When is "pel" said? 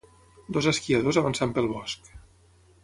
1.59-1.71